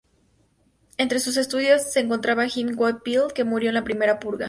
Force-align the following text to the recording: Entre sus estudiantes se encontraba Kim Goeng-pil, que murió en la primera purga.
Entre 0.97 1.19
sus 1.19 1.37
estudiantes 1.37 1.93
se 1.93 1.99
encontraba 1.99 2.47
Kim 2.47 2.75
Goeng-pil, 2.75 3.33
que 3.33 3.43
murió 3.43 3.69
en 3.69 3.75
la 3.75 3.83
primera 3.83 4.19
purga. 4.19 4.39